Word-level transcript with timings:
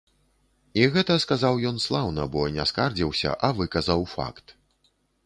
І 0.79 0.85
гэта 0.93 1.17
сказаў 1.25 1.59
ён 1.71 1.77
слаўна, 1.85 2.25
бо 2.37 2.45
не 2.55 2.65
скардзіўся, 2.71 3.35
а 3.49 3.51
выказаў 3.61 4.01
факт. 4.15 4.57